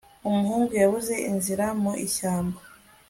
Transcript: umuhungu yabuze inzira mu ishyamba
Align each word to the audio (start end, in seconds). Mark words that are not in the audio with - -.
umuhungu 0.27 0.71
yabuze 0.81 1.15
inzira 1.29 1.65
mu 1.81 1.93
ishyamba 2.05 2.59